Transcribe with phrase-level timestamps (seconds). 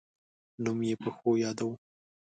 [0.63, 1.75] نوم یې په ښو یاداوه.